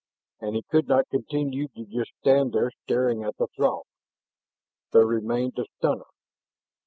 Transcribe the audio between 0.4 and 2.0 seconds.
he could not continue to